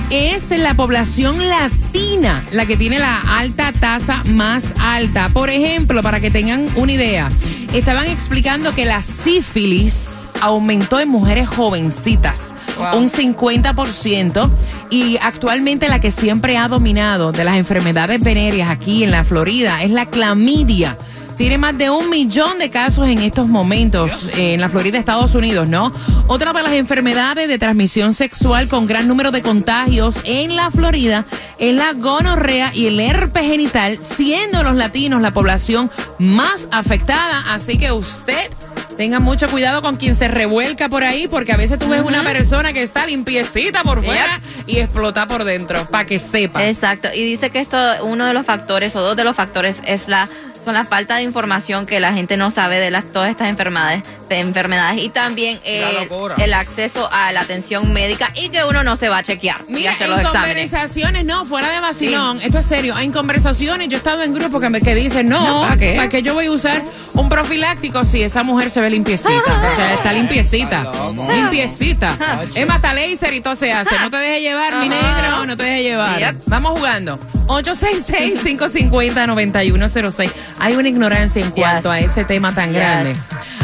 es 0.10 0.50
la 0.50 0.74
población 0.74 1.48
latina 1.48 2.44
la 2.52 2.66
que 2.66 2.76
tiene 2.76 3.00
la 3.00 3.22
alta 3.38 3.72
tasa 3.72 4.24
más 4.26 4.74
alta. 4.80 5.30
Por 5.30 5.50
ejemplo, 5.50 6.02
para 6.02 6.20
que 6.20 6.32
tengan 6.32 6.68
una 6.76 6.92
idea, 6.92 7.30
estaban 7.74 8.08
explicando 8.08 8.74
que 8.74 8.86
la 8.86 9.02
sífilis 9.02 10.10
aumentó 10.42 11.00
en 11.00 11.10
mujeres 11.10 11.48
jovencitas. 11.48 12.56
un 12.94 13.10
50%. 13.10 14.50
Y 14.90 15.18
actualmente 15.22 15.90
la 15.90 16.00
que 16.00 16.12
siempre 16.12 16.58
ha 16.58 16.70
dominado 16.70 17.34
de 17.34 17.44
las 17.44 17.58
enfermedades 17.58 18.22
venéreas 18.22 18.70
aquí 18.70 19.04
en 19.04 19.12
la 19.12 19.26
Florida 19.26 19.84
es 19.84 19.92
la 19.92 20.06
clamidia. 20.06 20.98
Tiene 21.40 21.58
más 21.58 21.78
de 21.78 21.90
un 21.90 22.10
millón 22.10 22.60
de 22.60 22.70
casos 22.70 23.08
en 23.08 23.20
estos 23.20 23.48
momentos 23.48 24.28
eh, 24.36 24.56
en 24.56 24.60
la 24.60 24.68
Florida, 24.68 24.98
Estados 24.98 25.36
Unidos, 25.36 25.70
¿no? 25.70 25.94
Otra 26.28 26.52
de 26.52 26.64
las 26.64 26.74
enfermedades 26.74 27.48
de 27.48 27.58
transmisión 27.58 28.14
sexual 28.14 28.68
con 28.68 28.88
gran 28.88 29.08
número 29.08 29.32
de 29.32 29.42
contagios 29.42 30.18
en 30.26 30.58
la 30.58 30.70
Florida 30.70 31.24
es 31.58 31.74
la 31.74 31.94
gonorrea 31.94 32.72
y 32.76 32.88
el 32.88 33.00
herpes 33.00 33.44
genital, 33.44 33.98
siendo 34.02 34.64
los 34.64 34.76
latinos 34.76 35.22
la 35.22 35.32
población 35.32 35.90
más 36.18 36.68
afectada. 36.72 37.54
Así 37.54 37.78
que 37.78 37.94
usted 37.94 38.50
tenga 38.98 39.22
mucho 39.22 39.48
cuidado 39.48 39.82
con 39.82 39.96
quien 39.96 40.18
se 40.18 40.28
revuelca 40.28 40.90
por 40.90 41.06
ahí, 41.06 41.30
porque 41.30 41.54
a 41.54 41.58
veces 41.58 41.80
tú 41.80 41.88
ves 41.88 42.02
una 42.02 42.22
persona 42.22 42.74
que 42.74 42.84
está 42.84 43.06
limpiecita 43.06 43.82
por 43.84 44.04
fuera 44.04 44.42
y 44.68 44.80
explota 44.80 45.26
por 45.26 45.46
dentro, 45.46 45.86
para 45.90 46.06
que 46.06 46.20
sepa. 46.20 46.68
Exacto. 46.68 47.08
Y 47.16 47.24
dice 47.24 47.50
que 47.50 47.62
esto, 47.62 47.78
uno 48.04 48.26
de 48.26 48.34
los 48.34 48.46
factores 48.46 48.94
o 48.98 49.00
dos 49.00 49.16
de 49.16 49.24
los 49.24 49.38
factores 49.38 49.78
es 49.86 50.10
la 50.10 50.28
son 50.64 50.74
la 50.74 50.84
falta 50.84 51.16
de 51.16 51.24
información 51.24 51.86
que 51.86 52.00
la 52.00 52.14
gente 52.14 52.38
no 52.38 52.52
sabe 52.52 52.80
de 52.80 52.92
las, 52.92 53.06
todas 53.06 53.30
estas 53.30 53.50
enfermedades, 53.50 54.04
de 54.30 54.40
enfermedades 54.40 55.04
y 55.04 55.10
también 55.10 55.60
el, 55.64 56.08
locura. 56.08 56.36
el 56.38 56.54
acceso 56.54 57.10
a 57.12 57.32
la 57.32 57.42
atención 57.42 57.92
médica 57.92 58.32
y 58.36 58.50
que 58.50 58.64
uno 58.64 58.84
no 58.84 58.96
se 58.96 59.10
va 59.10 59.18
a 59.18 59.24
chequear 59.24 59.62
y 59.68 59.74
Mira, 59.74 59.92
hacer 59.92 60.08
en 60.08 60.12
los 60.12 60.22
exámenes. 60.22 60.72
conversaciones, 60.72 61.26
no, 61.26 61.46
fuera 61.46 61.70
de 61.70 61.80
vacilón, 61.80 62.40
esto 62.42 62.60
es 62.60 62.66
serio. 62.66 62.98
En 62.98 63.12
conversaciones, 63.12 63.88
yo 63.88 63.96
he 63.96 63.98
estado 63.98 64.24
en 64.24 64.34
grupos 64.34 64.62
que, 64.62 64.70
me, 64.70 64.82
que 64.82 64.96
dicen, 64.96 65.28
no, 65.28 65.62
¿para 65.62 66.10
qué? 66.10 66.22
yo 66.22 66.34
voy 66.34 66.48
a 66.48 66.52
usar 66.52 66.82
un 67.14 67.30
profiláctico 67.30 68.06
si 68.06 68.22
esa 68.22 68.44
mujer 68.44 68.70
se 68.70 68.82
ve 68.82 68.90
limpiecita? 68.90 69.70
o 69.72 69.76
sea, 69.76 69.94
está 69.96 70.14
limpiecita. 70.14 70.92
Limpiecita. 71.34 72.18
Es 72.56 72.68
más, 72.68 72.78
hasta 72.78 72.94
laser 72.94 73.34
y 73.34 73.42
todo 73.42 73.56
se 73.56 73.72
hace. 73.74 73.98
No 74.00 74.10
te 74.10 74.18
dejes 74.18 74.42
llevar, 74.42 74.76
mi 74.78 74.90
negro, 74.90 75.46
no 75.46 75.58
te 75.58 75.64
dejes 75.64 75.84
llevar. 75.84 76.18
Yep. 76.20 76.36
Vamos 76.46 76.72
jugando. 76.78 77.20
866-550-9106. 77.48 80.32
Hay 80.60 80.76
una 80.76 80.88
ignorancia 80.88 81.44
en 81.44 81.52
cuanto 81.52 81.90
a 81.92 82.00
ese 82.00 82.24
tema 82.26 82.54
tan 82.54 82.72
grande. 82.74 83.16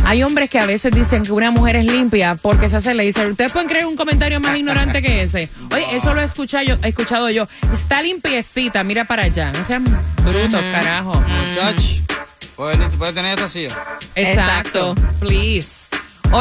Hay 0.05 0.21
hombres 0.21 0.51
que 0.51 0.59
a 0.59 0.67
veces 0.67 0.91
dicen 0.93 1.23
que 1.23 1.31
una 1.31 1.49
mujer 1.49 1.75
es 1.77 1.85
limpia 1.85 2.35
porque 2.35 2.69
se 2.69 2.77
hace 2.77 2.93
laser. 2.93 3.31
Ustedes 3.31 3.51
pueden 3.51 3.67
creer 3.67 3.87
un 3.87 3.95
comentario 3.95 4.39
más 4.39 4.55
ignorante 4.55 5.01
que 5.01 5.23
ese. 5.23 5.49
Oye, 5.71 5.83
eso 5.93 6.13
lo 6.13 6.21
he 6.21 6.23
escuchado 6.23 6.63
yo. 6.63 6.77
He 6.83 6.89
escuchado 6.89 7.29
yo. 7.31 7.47
Está 7.73 8.03
limpiecita, 8.03 8.83
mira 8.83 9.05
para 9.05 9.23
allá. 9.23 9.51
No 9.51 9.65
sean 9.65 9.83
brutos, 9.83 10.61
carajo. 10.71 11.13
Muchacho, 11.21 12.03
puede, 12.55 12.77
puede 12.89 13.13
tener 13.13 13.33
esta 13.33 13.49
silla. 13.49 13.75
Exacto. 14.13 14.93
Please. 15.19 15.84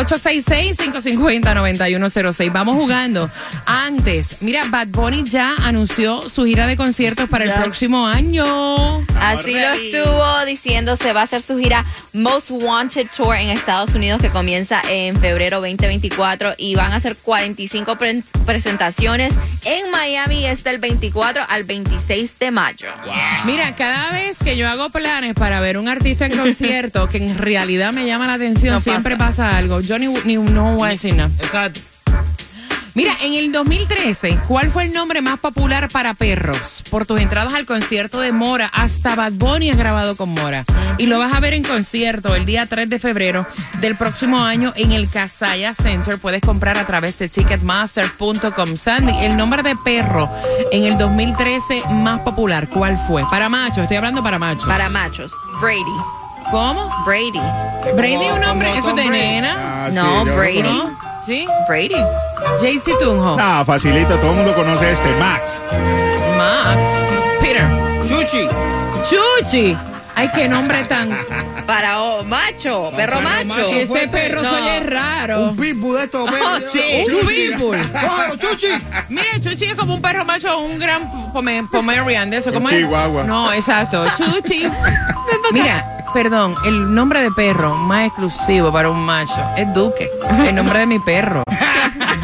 866-550-9106. 0.02 2.52
Vamos 2.52 2.74
jugando. 2.76 3.30
Antes, 3.66 4.38
mira, 4.40 4.62
Bad 4.68 4.88
Bunny 4.88 5.24
ya 5.24 5.54
anunció 5.62 6.22
su 6.28 6.44
gira 6.44 6.66
de 6.66 6.76
conciertos 6.76 7.28
para 7.28 7.44
el 7.44 7.52
próximo 7.52 8.06
año. 8.06 8.44
Así 9.20 9.54
lo 9.54 9.72
estuvo 9.72 10.44
diciendo, 10.44 10.96
se 10.96 11.12
va 11.12 11.20
a 11.22 11.24
hacer 11.24 11.42
su 11.42 11.56
gira 11.58 11.84
Most 12.12 12.50
Wanted 12.50 13.06
Tour 13.16 13.36
en 13.36 13.50
Estados 13.50 13.94
Unidos 13.94 14.20
que 14.20 14.30
comienza 14.30 14.82
en 14.90 15.16
febrero 15.16 15.60
2024 15.60 16.54
y 16.58 16.74
van 16.74 16.92
a 16.92 16.96
hacer 16.96 17.16
45 17.16 17.96
pre- 17.96 18.22
presentaciones 18.44 19.32
en 19.64 19.90
Miami 19.90 20.46
es 20.46 20.62
del 20.64 20.78
24 20.78 21.42
al 21.48 21.64
26 21.64 22.38
de 22.38 22.50
mayo. 22.50 22.88
Mira, 23.46 23.74
cada 23.76 24.10
vez 24.12 24.36
que 24.42 24.56
yo 24.56 24.68
hago 24.68 24.90
planes 24.90 25.34
para 25.34 25.60
ver 25.60 25.78
un 25.78 25.88
artista 25.88 26.26
en 26.26 26.36
concierto 26.36 27.08
que 27.08 27.18
en 27.18 27.38
realidad 27.38 27.92
me 27.92 28.06
llama 28.06 28.26
la 28.26 28.34
atención, 28.34 28.74
No 28.74 28.80
siempre 28.80 29.16
pasa, 29.16 29.56
algo. 29.56 29.80
Yo 29.86 29.98
ni, 29.98 30.08
ni- 30.24 30.36
no 30.36 30.76
voy 30.76 30.88
a 30.88 30.90
decir 30.92 31.14
nada. 31.14 31.30
Exacto. 31.38 31.80
Mira, 32.96 33.12
en 33.22 33.34
el 33.34 33.50
2013, 33.50 34.38
¿cuál 34.46 34.70
fue 34.70 34.84
el 34.84 34.92
nombre 34.92 35.20
más 35.20 35.40
popular 35.40 35.88
para 35.88 36.14
perros? 36.14 36.84
Por 36.90 37.06
tus 37.06 37.20
entradas 37.20 37.52
al 37.52 37.66
concierto 37.66 38.20
de 38.20 38.30
Mora, 38.30 38.70
hasta 38.72 39.16
Bad 39.16 39.32
Bunny 39.32 39.70
ha 39.70 39.74
grabado 39.74 40.16
con 40.16 40.28
Mora. 40.28 40.64
Y 40.96 41.06
lo 41.06 41.18
vas 41.18 41.34
a 41.34 41.40
ver 41.40 41.54
en 41.54 41.64
concierto 41.64 42.36
el 42.36 42.46
día 42.46 42.66
3 42.66 42.88
de 42.88 43.00
febrero 43.00 43.48
del 43.80 43.96
próximo 43.96 44.38
año 44.44 44.72
en 44.76 44.92
el 44.92 45.10
Casaya 45.10 45.74
Center. 45.74 46.18
Puedes 46.18 46.40
comprar 46.42 46.78
a 46.78 46.86
través 46.86 47.18
de 47.18 47.28
ticketmaster.com. 47.28 48.76
Sandy, 48.76 49.24
el 49.24 49.36
nombre 49.36 49.64
de 49.64 49.74
perro 49.74 50.30
en 50.70 50.84
el 50.84 50.96
2013 50.96 51.82
más 51.90 52.20
popular, 52.20 52.68
¿cuál 52.68 52.96
fue? 53.08 53.24
Para 53.28 53.48
machos, 53.48 53.78
estoy 53.78 53.96
hablando 53.96 54.22
para 54.22 54.38
machos. 54.38 54.68
Para 54.68 54.88
machos, 54.88 55.32
Brady. 55.60 55.82
¿Cómo? 56.52 56.88
Brady. 57.04 57.40
Brady 57.96 58.30
un 58.32 58.40
nombre, 58.40 58.70
eso 58.78 58.90
es 58.90 58.96
de 58.96 59.06
nena. 59.06 59.73
Ah, 59.84 59.90
sí, 59.90 59.94
No, 59.96 60.24
lo 60.24 60.36
Brady. 60.36 60.82
¿Sí? 61.26 61.46
Brady. 61.68 61.96
JC 62.60 62.98
Tunjo. 63.00 63.36
Ah, 63.40 63.62
facilito, 63.66 64.16
todo 64.18 64.30
el 64.30 64.36
mundo 64.38 64.54
conoce 64.54 64.90
este, 64.92 65.10
Max. 65.18 65.64
Max. 66.36 66.80
Peter. 67.40 67.66
Chuchi. 68.06 68.48
Chuchi. 69.08 69.76
Ay, 70.16 70.30
qué 70.34 70.48
nombre 70.48 70.84
tan. 70.84 71.10
Para 71.66 72.02
oh, 72.02 72.22
macho, 72.22 72.92
perro 72.94 73.20
macho. 73.22 73.46
macho. 73.46 73.66
Ese 73.66 74.06
perro 74.08 74.42
No. 74.42 74.48
soy 74.50 74.68
es 74.68 74.86
raro. 74.90 75.40
Un 75.48 75.56
pitbull 75.56 75.96
de 75.96 76.04
estos. 76.04 76.28
Oh, 76.30 76.58
sí, 76.72 77.04
un 77.10 77.26
pitbull. 77.26 77.78
Cógelo, 77.90 78.36
Chuchi. 78.36 78.68
Mira, 79.08 79.40
Chuchi 79.40 79.64
es 79.64 79.74
como 79.74 79.94
un 79.94 80.02
perro 80.02 80.24
macho, 80.26 80.58
un 80.58 80.78
gran 80.78 81.10
pome- 81.32 81.66
Pomerian 81.70 82.28
de 82.30 82.36
eso. 82.36 82.50
Un 82.50 82.54
¿Cómo 82.56 82.68
es? 82.68 82.76
chihuahua. 82.76 83.24
No, 83.24 83.52
exacto. 83.52 84.04
Chuchi. 84.16 84.70
Mira, 85.52 86.03
perdón, 86.14 86.54
el 86.64 86.94
nombre 86.94 87.20
de 87.20 87.30
perro 87.32 87.74
más 87.74 88.06
exclusivo 88.06 88.72
para 88.72 88.88
un 88.88 89.04
macho 89.04 89.36
es 89.56 89.74
Duque. 89.74 90.08
El 90.46 90.54
nombre 90.54 90.78
de 90.78 90.86
mi 90.86 91.00
perro. 91.00 91.42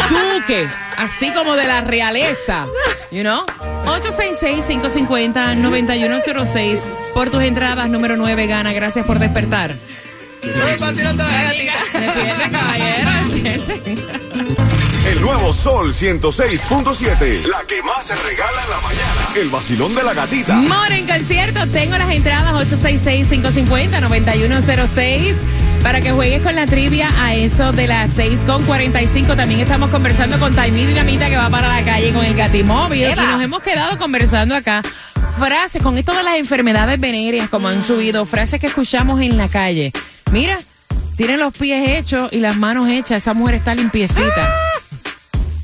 Duque. 0.08 0.68
Así 0.96 1.32
como 1.32 1.56
de 1.56 1.66
la 1.66 1.80
realeza. 1.80 2.66
You 3.10 3.22
know? 3.22 3.44
866-550-9106. 3.86 6.78
Por 7.12 7.30
tus 7.30 7.42
entradas, 7.42 7.90
número 7.90 8.16
9 8.16 8.46
gana. 8.46 8.72
Gracias 8.72 9.04
por 9.04 9.18
despertar. 9.18 9.74
Despierten, 10.40 11.16
caballero, 12.52 13.10
despierten. 13.28 14.29
El 15.06 15.22
nuevo 15.22 15.52
Sol 15.52 15.92
106.7. 15.92 17.44
La 17.46 17.62
que 17.66 17.82
más 17.82 18.06
se 18.06 18.14
regala 18.16 18.62
en 18.62 18.70
la 18.70 18.80
mañana. 18.80 19.28
El 19.34 19.48
vacilón 19.48 19.94
de 19.94 20.02
la 20.02 20.12
gatita. 20.12 20.56
More 20.56 20.98
en 20.98 21.06
concierto. 21.06 21.66
Tengo 21.68 21.96
las 21.96 22.10
entradas 22.10 22.52
866-550-9106 22.70 25.36
para 25.82 26.02
que 26.02 26.12
juegues 26.12 26.42
con 26.42 26.54
la 26.54 26.66
trivia 26.66 27.10
a 27.18 27.34
eso 27.34 27.72
de 27.72 27.86
las 27.86 28.10
6.45. 28.10 29.36
También 29.36 29.60
estamos 29.60 29.90
conversando 29.90 30.38
con 30.38 30.54
Taimí 30.54 30.84
Dinamita 30.84 31.30
que 31.30 31.36
va 31.36 31.48
para 31.48 31.68
la 31.68 31.82
calle 31.82 32.12
con 32.12 32.22
el 32.24 32.34
Gatimóvil. 32.34 33.08
Y 33.10 33.14
nos 33.14 33.42
hemos 33.42 33.62
quedado 33.62 33.98
conversando 33.98 34.54
acá. 34.54 34.82
Frases 35.38 35.82
con 35.82 35.96
esto 35.96 36.14
de 36.14 36.22
las 36.22 36.36
enfermedades 36.36 37.00
venéreas, 37.00 37.48
como 37.48 37.68
han 37.68 37.82
subido, 37.82 38.26
frases 38.26 38.60
que 38.60 38.66
escuchamos 38.66 39.22
en 39.22 39.38
la 39.38 39.48
calle. 39.48 39.92
Mira, 40.30 40.58
tienen 41.16 41.40
los 41.40 41.56
pies 41.56 41.88
hechos 41.88 42.30
y 42.32 42.40
las 42.40 42.58
manos 42.58 42.86
hechas. 42.88 43.16
Esa 43.18 43.32
mujer 43.32 43.54
está 43.54 43.74
limpiecita. 43.74 44.69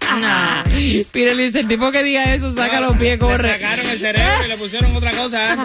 Ah. 0.09 0.65
Mira, 1.13 1.35
dice, 1.35 1.61
el 1.61 1.69
tipo 1.69 1.91
que 1.91 2.03
diga 2.03 2.35
eso, 2.35 2.55
saca 2.55 2.81
los 2.81 2.97
pies, 2.97 3.13
Le 3.13 3.19
corre. 3.19 3.53
sacaron 3.53 3.87
el 3.87 3.99
cerebro 3.99 4.45
y 4.45 4.49
le 4.49 4.57
pusieron 4.57 4.97
otra 4.97 5.11
cosa. 5.13 5.55
¿eh? 5.55 5.57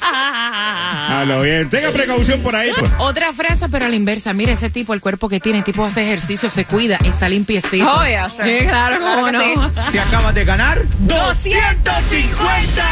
A 0.00 1.24
lo 1.26 1.42
bien. 1.42 1.68
Tenga 1.70 1.90
precaución 1.92 2.40
por 2.42 2.54
ahí, 2.56 2.70
pues. 2.78 2.90
Otra 2.98 3.32
frase, 3.32 3.68
pero 3.68 3.86
a 3.86 3.88
la 3.88 3.96
inversa. 3.96 4.32
Mira 4.32 4.52
ese 4.52 4.70
tipo, 4.70 4.94
el 4.94 5.00
cuerpo 5.00 5.28
que 5.28 5.40
tiene, 5.40 5.58
el 5.58 5.64
tipo 5.64 5.84
hace 5.84 6.02
ejercicio, 6.02 6.48
se 6.50 6.64
cuida, 6.64 6.98
está 7.04 7.28
limpiecito. 7.28 7.86
Oh, 7.90 8.04
yeah, 8.06 8.28
sure. 8.28 8.60
Sí, 8.60 8.66
claro, 8.66 8.98
Claro 8.98 9.32
no. 9.32 9.70
Te 9.92 10.00
acabas 10.00 10.34
de 10.34 10.44
ganar 10.44 10.82
250 11.00 12.82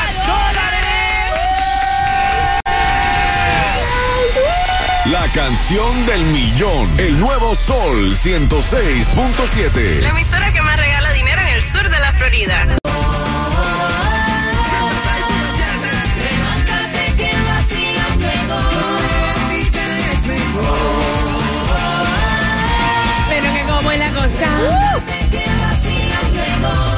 La 5.07 5.27
canción 5.35 6.07
del 6.07 6.21
millón. 6.27 6.89
El 6.99 7.19
nuevo 7.19 7.55
Sol 7.57 8.15
106.7. 8.17 10.01
La 10.03 10.09
emisora 10.11 10.53
que 10.53 10.61
más 10.63 10.77
Florida. 12.31 12.67
Pero 23.29 23.53
que 23.53 23.63
como 23.73 23.91
es 23.91 23.99
la 23.99 24.11
cosa. 24.11 24.61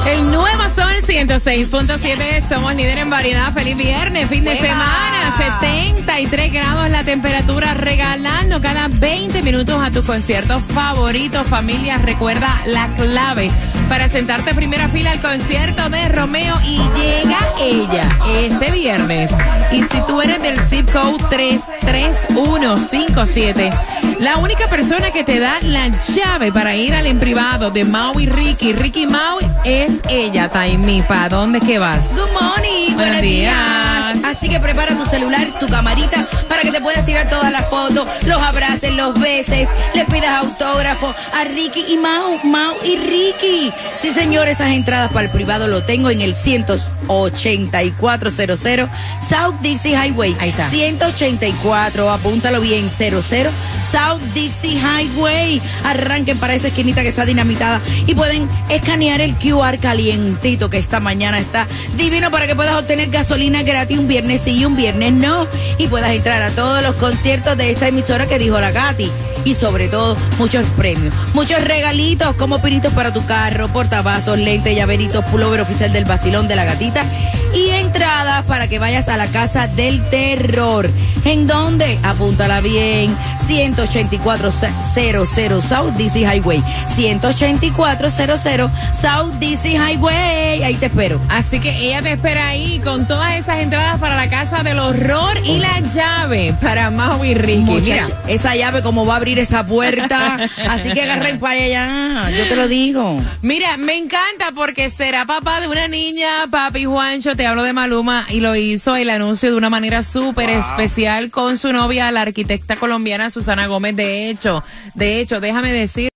El 0.07 0.31
nuevo 0.31 0.63
Sol 0.75 0.93
106.7. 1.07 2.47
Somos 2.47 2.75
líder 2.75 2.99
en 2.99 3.09
variedad. 3.09 3.53
Feliz 3.53 3.75
viernes, 3.75 4.29
fin 4.29 4.43
de 4.43 4.53
¡Eva! 4.53 4.61
semana. 4.61 5.35
73 5.37 6.53
grados 6.53 6.91
la 6.91 7.03
temperatura. 7.03 7.73
Regalando 7.73 8.61
cada 8.61 8.87
20 8.87 9.41
minutos 9.41 9.81
a 9.81 9.89
tus 9.89 10.05
conciertos 10.05 10.61
favoritos. 10.73 11.47
Familia, 11.47 11.97
recuerda 11.97 12.61
la 12.67 12.87
clave 12.95 13.49
para 13.89 14.09
sentarte 14.09 14.51
en 14.51 14.55
primera 14.55 14.87
fila 14.89 15.11
al 15.11 15.19
concierto 15.21 15.89
de 15.89 16.07
Romeo 16.09 16.55
y 16.65 16.77
llega 16.77 17.39
ella 17.59 18.07
este 18.41 18.71
viernes. 18.71 19.29
Y 19.71 19.83
si 19.83 20.01
tú 20.07 20.21
eres 20.21 20.41
del 20.41 20.59
zip 20.67 20.89
code 20.91 21.23
33157, 21.29 23.71
la 24.19 24.37
única 24.37 24.67
persona 24.67 25.11
que 25.11 25.23
te 25.23 25.39
da 25.39 25.57
la 25.61 25.87
llave 25.87 26.51
para 26.51 26.75
ir 26.75 26.93
al 26.93 27.07
en 27.07 27.19
privado 27.19 27.71
de 27.71 27.83
Mau 27.83 28.19
y 28.19 28.25
Ricky, 28.25 28.73
Ricky 28.73 29.05
Mau, 29.07 29.37
es 29.63 30.01
ella, 30.09 30.49
Taimi. 30.49 31.01
¿Para 31.03 31.29
dónde 31.29 31.59
que 31.59 31.79
vas? 31.79 32.09
Good 32.13 32.31
morning, 32.33 32.93
Buenos 32.93 32.95
buenos 32.95 33.21
días. 33.21 33.55
días. 33.55 34.02
Así 34.23 34.49
que 34.49 34.59
prepara 34.59 34.97
tu 34.97 35.05
celular, 35.05 35.47
tu 35.59 35.67
camarita, 35.67 36.27
para 36.47 36.61
que 36.61 36.71
te 36.71 36.81
puedas 36.81 37.05
tirar 37.05 37.29
todas 37.29 37.51
las 37.51 37.67
fotos, 37.67 38.07
los 38.25 38.41
abraces, 38.41 38.93
los 38.93 39.19
beses, 39.19 39.67
le 39.93 40.05
pidas 40.05 40.43
autógrafo 40.43 41.13
a 41.33 41.43
Ricky 41.45 41.85
y 41.89 41.97
Mau, 41.97 42.39
Mau 42.43 42.75
y 42.83 42.97
Ricky. 42.97 43.71
Sí, 44.01 44.11
señor, 44.11 44.47
esas 44.47 44.69
entradas 44.69 45.11
para 45.11 45.25
el 45.25 45.31
privado 45.31 45.67
lo 45.67 45.83
tengo 45.83 46.09
en 46.09 46.21
el 46.21 46.35
18400 46.35 48.89
South 49.27 49.55
Dixie 49.61 49.95
Highway. 49.95 50.35
Ahí 50.39 50.49
está. 50.49 50.69
184, 50.69 52.11
apúntalo 52.11 52.61
bien, 52.61 52.89
00 52.89 53.21
South 53.21 54.21
Dixie 54.33 54.79
Highway. 54.79 55.61
Arranquen 55.83 56.37
para 56.37 56.55
esa 56.55 56.67
esquinita 56.67 57.01
que 57.01 57.09
está 57.09 57.25
dinamitada 57.25 57.81
y 58.05 58.15
pueden 58.15 58.47
escanear 58.69 59.21
el 59.21 59.35
QR 59.35 59.77
calientito 59.79 60.69
que 60.69 60.77
esta 60.77 60.99
mañana 60.99 61.39
está 61.39 61.67
divino 61.95 62.31
para 62.31 62.47
que 62.47 62.55
puedas 62.55 62.75
obtener 62.75 63.09
gasolina 63.09 63.63
gratis 63.63 64.02
un 64.03 64.09
viernes 64.09 64.41
sí 64.41 64.51
y 64.51 64.65
un 64.65 64.75
viernes 64.75 65.13
no. 65.13 65.47
Y 65.77 65.87
puedas 65.87 66.11
entrar 66.11 66.41
a 66.41 66.49
todos 66.49 66.83
los 66.83 66.95
conciertos 66.95 67.57
de 67.57 67.71
esta 67.71 67.87
emisora 67.87 68.25
que 68.27 68.37
dijo 68.37 68.59
la 68.59 68.71
Gati. 68.71 69.09
Y 69.45 69.55
sobre 69.55 69.87
todo, 69.87 70.17
muchos 70.37 70.65
premios, 70.77 71.13
muchos 71.33 71.63
regalitos 71.63 72.35
como 72.35 72.61
pinitos 72.61 72.93
para 72.93 73.11
tu 73.11 73.25
carro, 73.25 73.67
portavasos, 73.69 74.37
lentes, 74.37 74.75
llaveritos, 74.75 75.23
pullover 75.25 75.61
oficial 75.61 75.91
del 75.91 76.05
vacilón 76.05 76.47
de 76.47 76.55
la 76.55 76.63
gatita 76.65 77.05
y 77.53 77.69
entradas 77.69 78.45
para 78.45 78.67
que 78.67 78.79
vayas 78.79 79.09
a 79.09 79.17
la 79.17 79.27
casa 79.27 79.67
del 79.67 80.01
terror. 80.09 80.89
¿En 81.25 81.47
dónde? 81.47 81.99
Apúntala 82.03 82.61
bien. 82.61 83.15
18400 83.47 85.63
South 85.63 85.91
DC 85.93 86.21
Highway. 86.21 86.63
18400 86.95 88.71
South 88.93 89.33
DC 89.39 89.71
Highway. 89.71 90.63
Ahí 90.63 90.75
te 90.75 90.87
espero. 90.87 91.19
Así 91.29 91.59
que 91.59 91.87
ella 91.87 92.01
te 92.01 92.13
espera 92.13 92.47
ahí 92.47 92.79
con 92.83 93.07
todas 93.07 93.35
esas 93.35 93.59
entradas 93.59 93.99
para 93.99 94.15
la 94.15 94.29
casa 94.29 94.63
del 94.63 94.79
horror 94.79 95.37
y 95.43 95.59
la 95.59 95.79
llave 95.79 96.55
para 96.61 96.89
Mau 96.89 97.23
y 97.23 97.33
Ricky. 97.33 97.61
Mira, 97.61 98.03
Muchacha, 98.03 98.21
esa 98.27 98.55
llave 98.55 98.81
como 98.81 99.05
va 99.05 99.13
a 99.13 99.17
abrir 99.17 99.39
esa 99.39 99.65
puerta. 99.65 100.37
Así 100.69 100.91
que 100.91 101.03
agarren 101.03 101.39
para 101.39 101.61
allá. 101.61 102.29
Yo 102.31 102.47
te 102.47 102.55
lo 102.55 102.67
digo. 102.67 103.21
Mira, 103.41 103.77
me 103.77 103.97
encanta 103.97 104.51
porque 104.55 104.89
será 104.89 105.25
papá 105.25 105.61
de 105.61 105.67
una 105.67 105.87
niña, 105.87 106.47
papi 106.49 106.85
Juancho, 106.85 107.35
te 107.35 107.42
hablo 107.45 107.63
de 107.63 107.73
Maluma, 107.73 108.25
y 108.29 108.39
lo 108.39 108.55
hizo 108.55 108.95
el 108.95 109.09
anuncio 109.09 109.51
de 109.51 109.57
una 109.57 109.69
manera 109.69 110.03
súper 110.03 110.49
especial 110.49 111.29
con 111.29 111.57
su 111.57 111.73
novia, 111.73 112.11
la 112.11 112.21
arquitecta 112.21 112.75
colombiana 112.75 113.29
Susana 113.29 113.67
Gómez. 113.67 113.95
De 113.95 114.29
hecho, 114.29 114.63
de 114.93 115.19
hecho, 115.19 115.39
déjame 115.39 115.71
decir 115.71 116.12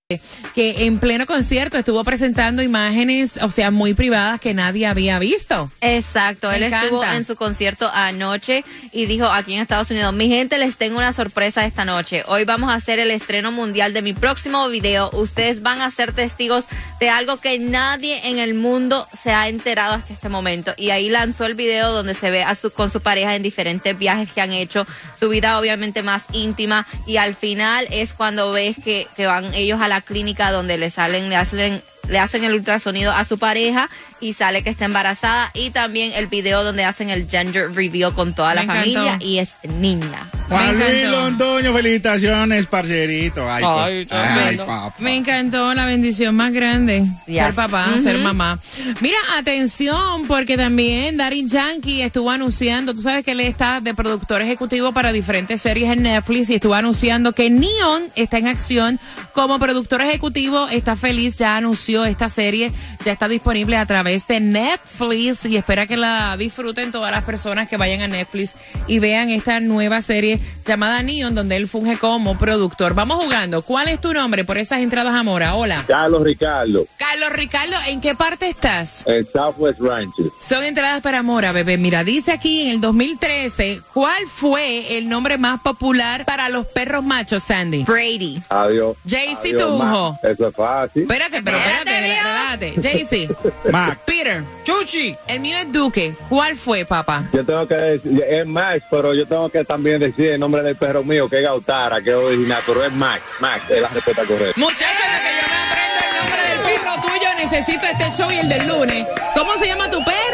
que 0.54 0.86
en 0.86 0.98
pleno 1.00 1.26
concierto 1.26 1.76
estuvo 1.76 2.02
presentando 2.02 2.62
imágenes, 2.62 3.36
o 3.42 3.50
sea, 3.50 3.70
muy 3.70 3.92
privadas 3.92 4.40
que 4.40 4.54
nadie 4.54 4.86
había 4.86 5.18
visto. 5.18 5.70
Exacto, 5.82 6.48
Me 6.48 6.56
él 6.56 6.62
estuvo 6.62 7.04
en 7.04 7.26
su 7.26 7.36
concierto 7.36 7.90
anoche 7.92 8.64
y 8.90 9.04
dijo 9.04 9.26
aquí 9.26 9.52
en 9.52 9.60
Estados 9.60 9.90
Unidos, 9.90 10.14
mi 10.14 10.30
gente 10.30 10.56
les 10.56 10.76
tengo 10.76 10.96
una 10.96 11.12
sorpresa 11.12 11.66
esta 11.66 11.84
noche. 11.84 12.22
Hoy 12.26 12.46
vamos 12.46 12.70
a 12.70 12.74
hacer 12.76 12.98
el 13.00 13.10
estreno 13.10 13.52
mundial 13.52 13.92
de 13.92 14.00
mi 14.00 14.14
próximo 14.14 14.66
video. 14.70 15.10
Ustedes 15.12 15.60
van 15.60 15.82
a 15.82 15.90
ser 15.90 16.12
testigos 16.12 16.64
de 17.00 17.10
algo 17.10 17.36
que 17.36 17.58
nadie 17.58 18.30
en 18.30 18.38
el 18.38 18.54
mundo 18.54 19.06
se 19.22 19.32
ha 19.32 19.46
enterado 19.48 19.92
hasta 19.92 20.14
este 20.14 20.30
momento. 20.30 20.72
Y 20.78 20.88
ahí 20.88 21.10
lanzó 21.10 21.44
el 21.44 21.54
video 21.54 21.92
donde 21.92 22.14
se 22.14 22.30
ve 22.30 22.44
a 22.44 22.54
su, 22.54 22.70
con 22.70 22.90
su 22.90 23.02
pareja 23.02 23.36
en 23.36 23.42
diferentes 23.42 23.96
viajes 23.98 24.32
que 24.32 24.40
han 24.40 24.54
hecho, 24.54 24.86
su 25.20 25.28
vida 25.28 25.58
obviamente 25.60 26.02
más 26.02 26.22
íntima 26.32 26.86
y 27.06 27.18
al 27.18 27.34
final 27.34 27.86
es 27.90 28.14
cuando 28.14 28.52
ves 28.52 28.76
que, 28.82 29.06
que 29.14 29.26
van 29.26 29.52
ellos 29.52 29.82
a 29.82 29.88
la 29.88 29.97
clínica 30.00 30.50
donde 30.50 30.78
le 30.78 30.90
salen, 30.90 31.28
le 31.28 31.36
hacen 31.36 31.82
le 32.08 32.18
hacen 32.18 32.44
el 32.44 32.54
ultrasonido 32.54 33.12
a 33.12 33.24
su 33.24 33.38
pareja 33.38 33.88
y 34.20 34.32
sale 34.32 34.62
que 34.62 34.70
está 34.70 34.84
embarazada 34.84 35.50
y 35.54 35.70
también 35.70 36.12
el 36.14 36.26
video 36.26 36.64
donde 36.64 36.84
hacen 36.84 37.10
el 37.10 37.28
gender 37.28 37.72
reveal 37.74 38.12
con 38.14 38.34
toda 38.34 38.54
la 38.54 38.62
Me 38.62 38.64
encantó. 38.64 38.82
familia 38.82 39.18
y 39.20 39.38
es 39.38 39.50
niña. 39.62 40.28
Juan 40.48 40.78
Luis. 40.78 41.04
Londoño, 41.10 41.74
felicitaciones, 41.74 42.66
parcerito. 42.66 43.50
Ay, 43.50 43.62
Ay, 43.66 44.06
ay, 44.10 44.56
papá. 44.56 44.94
Me 44.98 45.16
encantó 45.16 45.74
la 45.74 45.84
bendición 45.84 46.34
más 46.34 46.52
grande. 46.54 47.04
Yes. 47.26 47.44
Ser 47.44 47.54
papá, 47.54 47.94
ser 48.02 48.18
mamá. 48.18 48.58
Mira, 49.00 49.18
atención, 49.36 50.26
porque 50.26 50.56
también 50.56 51.16
Daddy 51.18 51.46
Yankee 51.46 52.00
estuvo 52.00 52.30
anunciando, 52.30 52.94
tú 52.94 53.02
sabes 53.02 53.24
que 53.24 53.32
él 53.32 53.40
está 53.40 53.80
de 53.82 53.92
productor 53.94 54.40
ejecutivo 54.40 54.92
para 54.92 55.12
diferentes 55.12 55.60
series 55.60 55.92
en 55.92 56.02
Netflix 56.04 56.48
y 56.48 56.54
estuvo 56.54 56.72
anunciando 56.74 57.32
que 57.32 57.50
Neon 57.50 58.04
está 58.14 58.38
en 58.38 58.46
acción 58.46 58.98
como 59.34 59.58
productor 59.58 60.00
ejecutivo, 60.00 60.66
está 60.68 60.96
feliz, 60.96 61.36
ya 61.36 61.56
anunció 61.58 62.06
esta 62.06 62.28
serie, 62.30 62.72
ya 63.04 63.12
está 63.12 63.28
disponible 63.28 63.76
a 63.76 63.84
través 63.84 64.07
de 64.08 64.40
Netflix 64.40 65.44
y 65.44 65.56
espera 65.56 65.86
que 65.86 65.96
la 65.96 66.36
disfruten 66.38 66.90
todas 66.90 67.12
las 67.12 67.24
personas 67.24 67.68
que 67.68 67.76
vayan 67.76 68.00
a 68.00 68.08
Netflix 68.08 68.54
y 68.86 69.00
vean 69.00 69.28
esta 69.28 69.60
nueva 69.60 70.00
serie 70.00 70.40
llamada 70.64 71.02
Neon, 71.02 71.34
donde 71.34 71.56
él 71.56 71.68
funge 71.68 71.98
como 71.98 72.38
productor. 72.38 72.94
Vamos 72.94 73.22
jugando. 73.22 73.60
¿Cuál 73.62 73.88
es 73.88 74.00
tu 74.00 74.14
nombre 74.14 74.44
por 74.44 74.56
esas 74.56 74.80
entradas 74.80 75.14
a 75.14 75.22
Mora? 75.22 75.54
Hola. 75.56 75.84
Carlos 75.86 76.22
Ricardo, 76.22 76.86
Carlos 76.98 77.32
Ricardo, 77.32 77.76
¿en 77.88 78.00
qué 78.00 78.14
parte 78.14 78.48
estás? 78.48 79.06
en 79.06 79.26
Southwest 79.30 79.78
Ranches. 79.80 80.26
Son 80.40 80.64
entradas 80.64 81.02
para 81.02 81.22
Mora, 81.22 81.52
bebé. 81.52 81.76
Mira, 81.76 82.02
dice 82.02 82.32
aquí 82.32 82.62
en 82.62 82.74
el 82.74 82.80
2013, 82.80 83.82
¿cuál 83.92 84.22
fue 84.26 84.96
el 84.96 85.08
nombre 85.08 85.36
más 85.36 85.60
popular 85.60 86.24
para 86.24 86.48
los 86.48 86.66
perros 86.66 87.04
machos, 87.04 87.44
Sandy? 87.44 87.84
Brady. 87.84 88.42
Adiós. 88.48 88.96
Jaycee 89.06 89.52
Tunjo. 89.54 90.18
Eso 90.22 90.48
es 90.48 90.56
fácil. 90.56 91.02
Espérate, 91.02 91.42
pero 91.42 91.58
espérate, 91.58 92.00
relájate. 92.00 92.74
Jaycee. 92.80 93.28
Mac. 93.70 93.97
Peter. 94.04 94.42
Chuchi. 94.64 95.16
El 95.26 95.40
mío 95.40 95.58
es 95.58 95.72
Duque. 95.72 96.14
¿Cuál 96.28 96.56
fue, 96.56 96.84
papá? 96.84 97.24
Yo 97.32 97.44
tengo 97.44 97.66
que 97.66 97.74
decir, 97.74 98.24
es 98.28 98.46
Max, 98.46 98.84
pero 98.90 99.14
yo 99.14 99.26
tengo 99.26 99.48
que 99.48 99.64
también 99.64 100.00
decir 100.00 100.32
el 100.32 100.40
nombre 100.40 100.62
del 100.62 100.76
perro 100.76 101.02
mío, 101.02 101.28
que 101.28 101.36
es 101.36 101.42
Gautara, 101.42 102.00
que 102.00 102.10
es 102.10 102.16
original, 102.16 102.62
pero 102.66 102.84
es 102.84 102.92
Max. 102.92 103.22
Max 103.40 103.64
es 103.70 103.80
la 103.80 103.88
respuesta 103.88 104.24
correcta. 104.24 104.60
Muchachos, 104.60 104.86
que 105.22 105.30
yo 105.40 105.48
me 105.48 105.56
aprendo 105.68 106.00
el 106.04 106.16
nombre 106.20 106.42
del 106.48 106.80
perro 106.80 107.02
tuyo, 107.02 107.28
necesito 107.36 107.86
este 107.86 108.10
show 108.16 108.30
y 108.30 108.38
el 108.38 108.48
del 108.48 108.66
lunes. 108.68 109.06
¿Cómo 109.34 109.56
se 109.56 109.66
llama 109.66 109.90
tu 109.90 110.02
perro? 110.04 110.27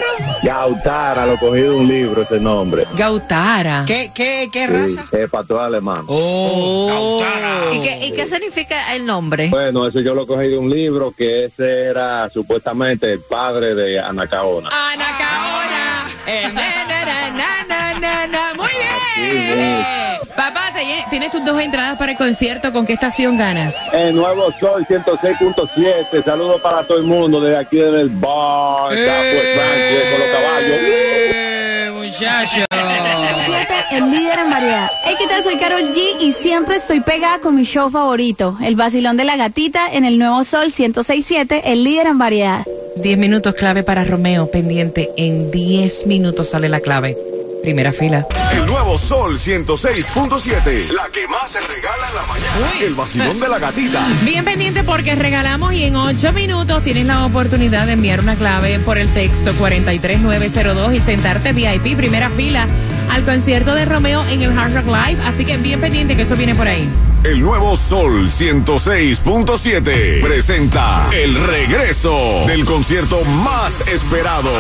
Gautara, 0.45 1.25
lo 1.25 1.39
cogí 1.39 1.63
de 1.63 1.71
un 1.71 1.89
libro 1.89 2.21
ese 2.23 2.39
nombre. 2.39 2.87
Gautara. 2.97 3.85
¿Qué, 3.87 4.11
qué, 4.15 4.51
qué 4.53 4.67
Sí, 4.67 4.97
raza? 4.97 5.05
es 5.17 5.31
pastor 5.31 5.63
alemán. 5.63 6.05
Oh, 6.07 6.87
Gautara. 7.23 7.75
¿Y 7.75 7.81
qué, 7.81 8.07
¿Y 8.09 8.13
qué 8.13 8.27
significa 8.27 8.95
el 8.95 9.07
nombre? 9.07 9.49
Bueno, 9.49 9.87
eso 9.87 10.01
yo 10.01 10.15
lo 10.15 10.27
cogí 10.27 10.49
de 10.49 10.59
un 10.59 10.69
libro 10.69 11.15
que 11.17 11.47
ese 11.47 11.85
era 11.87 12.29
supuestamente 12.29 13.11
el 13.11 13.21
padre 13.21 13.75
de 13.75 13.99
Anacaona. 13.99 14.69
Anacaona. 14.69 16.07
Eh, 16.27 16.43
na, 16.53 16.85
na, 16.89 17.05
na, 17.05 17.31
na, 17.31 17.99
na, 17.99 18.27
na, 18.27 18.27
na. 18.27 20.04
Papá, 20.45 20.75
tienes 21.09 21.31
tus 21.31 21.43
dos 21.43 21.59
entradas 21.59 21.97
para 21.97 22.13
el 22.13 22.19
concierto. 22.19 22.71
¿Con 22.71 22.85
qué 22.85 22.93
estación 22.93 23.39
ganas? 23.39 23.75
El 23.95 24.15
nuevo 24.15 24.53
Sol 24.61 24.85
106.7. 24.87 26.23
Saludos 26.23 26.61
para 26.61 26.83
todo 26.83 26.99
el 26.99 27.05
mundo 27.05 27.41
desde 27.41 27.57
aquí 27.57 27.79
desde 27.79 28.03
el 28.03 28.11
bar. 28.11 28.91
Ranches, 28.91 30.11
con 30.11 30.21
los 30.21 30.29
caballos. 30.29 30.79
Eh, 30.83 31.91
muchacho. 31.95 32.67
Siete, 33.47 33.75
el 33.93 34.11
líder 34.11 34.39
en 34.41 34.51
variedad. 34.51 34.91
Hey, 35.05 35.15
¿qué 35.19 35.27
tal? 35.27 35.43
Soy 35.45 35.57
Carol 35.57 35.91
G 35.95 36.21
y 36.21 36.33
siempre 36.33 36.77
estoy 36.77 37.01
pegada 37.01 37.39
con 37.39 37.55
mi 37.55 37.65
show 37.65 37.89
favorito, 37.89 38.59
El 38.63 38.77
Vacilón 38.77 39.17
de 39.17 39.25
la 39.25 39.39
Gatita 39.39 39.91
en 39.95 40.05
el 40.05 40.19
Nuevo 40.19 40.45
Sol 40.45 40.71
106.7, 40.71 41.63
el 41.65 41.85
líder 41.85 42.09
en 42.09 42.19
variedad. 42.19 42.67
10 42.97 43.17
minutos 43.17 43.55
clave 43.55 43.83
para 43.83 44.05
Romeo, 44.05 44.51
pendiente. 44.51 45.11
En 45.17 45.51
10 45.51 46.07
minutos 46.07 46.51
sale 46.51 46.69
la 46.69 46.81
clave. 46.81 47.17
Primera 47.65 47.93
fila. 47.93 48.27
El 48.53 48.67
nuevo 48.67 48.99
Sol 48.99 49.39
106.7. 49.39 50.91
La 50.91 51.09
que 51.09 51.27
más 51.27 51.51
se 51.51 51.61
regala 51.61 52.09
en 52.11 52.15
la 52.15 52.27
mañana. 52.27 52.73
El 52.83 52.93
vacilón 52.93 53.41
de 53.41 53.49
la 53.49 53.59
gatita. 53.59 54.07
Bien 54.23 54.45
pendiente 54.45 54.85
porque 54.85 55.15
regalamos 55.15 55.73
y 55.73 55.85
en 55.85 55.97
8 55.97 56.35
minutos 56.35 56.85
tienes 56.85 57.07
la 57.07 57.25
oportunidad 57.25 57.87
de 57.87 57.93
enviar 57.93 58.21
una 58.21 58.37
clave 58.37 58.81
por 58.81 58.99
el 58.99 59.09
texto 59.15 59.55
43902 59.55 60.93
y 60.93 61.01
sentarte 61.01 61.55
VIP 61.55 61.97
primera 61.97 62.29
fila 62.29 62.67
al 63.11 63.23
concierto 63.23 63.75
de 63.75 63.87
Romeo 63.87 64.23
en 64.29 64.43
el 64.43 64.59
Hard 64.59 64.75
Rock 64.75 64.87
Live. 64.87 65.23
Así 65.25 65.47
que 65.47 65.57
bien 65.57 65.81
pendiente 65.81 66.15
que 66.17 66.25
eso 66.25 66.37
viene 66.37 66.55
por 66.55 66.69
ahí. 66.69 66.87
El 67.25 67.41
nuevo 67.41 67.79
Sol 67.79 68.29
106.7 68.29 70.21
presenta 70.21 71.09
el 71.15 71.35
regreso 71.35 72.45
del 72.47 72.67
concierto 72.67 73.25
más 73.25 73.89
esperado. 73.89 74.51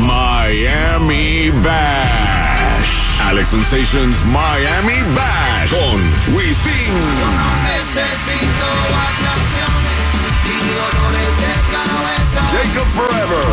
Miami 0.00 1.50
Bash. 1.62 3.20
Alex 3.20 3.50
Sensations 3.50 4.16
Miami 4.26 5.02
Bash 5.14 5.70
con 5.70 6.00
sing. 6.54 6.92
Jacob 12.52 12.88
Forever. 12.96 13.44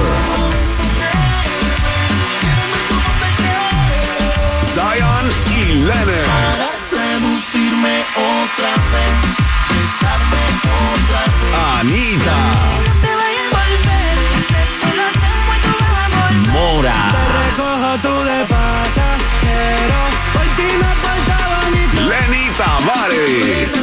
Zion 4.74 5.26
y 5.58 5.74
Lennon. 5.74 6.45
Tavares. 22.58 23.74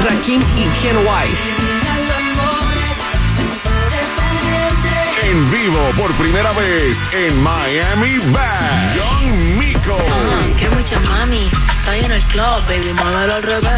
Rakim 0.00 0.42
y 0.56 0.66
Ken 0.82 0.96
White. 0.98 1.38
En 5.22 5.50
vivo 5.50 5.90
por 5.96 6.12
primera 6.12 6.52
vez 6.52 6.96
en 7.12 7.42
Miami 7.42 8.18
Bash. 8.32 8.98
John 8.98 9.58
Mico. 9.58 9.98
Que 10.58 10.68
mucha 10.70 11.00
mami, 11.00 11.50
estoy 11.78 12.04
en 12.04 12.12
el 12.12 12.22
club, 12.24 12.66
baby, 12.68 12.92
muévelo 12.92 13.34
al 13.34 13.42
revés. 13.42 13.68